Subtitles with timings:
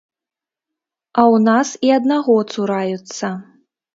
[1.19, 3.27] А ў нас і аднаго цураюцца.